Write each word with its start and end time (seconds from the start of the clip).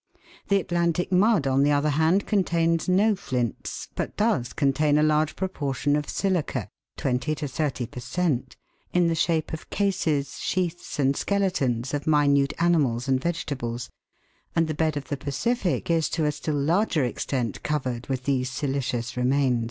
The 0.47 0.59
Atlantic 0.59 1.11
mud, 1.11 1.45
on 1.45 1.61
the 1.61 1.69
other 1.71 1.91
hand, 1.91 2.25
contains 2.25 2.89
no 2.89 3.15
flints, 3.15 3.87
but 3.93 4.17
does 4.17 4.51
contain 4.51 4.97
a 4.97 5.03
large 5.03 5.35
proportion 5.35 5.95
of 5.95 6.09
silica 6.09 6.69
(twenty 6.97 7.35
to 7.35 7.47
thirty 7.47 7.85
per 7.85 7.99
cent), 7.99 8.55
in 8.93 9.09
the 9.09 9.13
shape 9.13 9.53
of 9.53 9.69
cases, 9.69 10.39
sheaths, 10.39 10.97
and 10.97 11.15
skeletons 11.15 11.93
of 11.93 12.07
minute 12.07 12.53
animals 12.57 13.07
and 13.07 13.21
vegetables, 13.21 13.91
and 14.55 14.67
the 14.67 14.73
bed 14.73 14.97
of 14.97 15.09
the 15.09 15.17
Pacific 15.17 15.91
is 15.91 16.09
to 16.09 16.25
a 16.25 16.31
still 16.31 16.55
larger 16.55 17.05
extent 17.05 17.61
covered 17.61 18.07
with 18.07 18.23
these 18.23 18.49
silicious 18.49 19.15
remains. 19.15 19.59